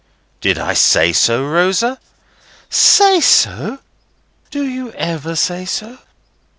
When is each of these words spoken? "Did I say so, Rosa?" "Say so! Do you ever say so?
"Did 0.39 0.57
I 0.57 0.73
say 0.73 1.13
so, 1.13 1.45
Rosa?" 1.45 1.99
"Say 2.71 3.19
so! 3.21 3.77
Do 4.49 4.65
you 4.65 4.91
ever 4.93 5.35
say 5.35 5.63
so? 5.63 5.99